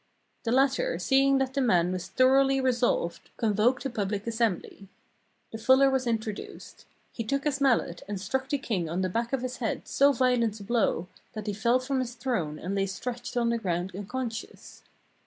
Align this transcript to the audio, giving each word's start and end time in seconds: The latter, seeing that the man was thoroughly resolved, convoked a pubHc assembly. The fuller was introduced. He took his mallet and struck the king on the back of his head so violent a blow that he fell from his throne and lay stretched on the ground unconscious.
The 0.45 0.51
latter, 0.51 0.97
seeing 0.97 1.37
that 1.37 1.53
the 1.53 1.61
man 1.61 1.91
was 1.91 2.07
thoroughly 2.07 2.59
resolved, 2.59 3.29
convoked 3.37 3.85
a 3.85 3.89
pubHc 3.91 4.25
assembly. 4.25 4.87
The 5.51 5.59
fuller 5.59 5.91
was 5.91 6.07
introduced. 6.07 6.87
He 7.13 7.23
took 7.23 7.43
his 7.43 7.61
mallet 7.61 8.01
and 8.07 8.19
struck 8.19 8.49
the 8.49 8.57
king 8.57 8.89
on 8.89 9.01
the 9.01 9.09
back 9.09 9.31
of 9.31 9.43
his 9.43 9.57
head 9.57 9.87
so 9.87 10.11
violent 10.11 10.59
a 10.59 10.63
blow 10.63 11.07
that 11.33 11.45
he 11.45 11.53
fell 11.53 11.77
from 11.77 11.99
his 11.99 12.15
throne 12.15 12.57
and 12.57 12.73
lay 12.73 12.87
stretched 12.87 13.37
on 13.37 13.49
the 13.51 13.59
ground 13.59 13.91
unconscious. 13.95 14.81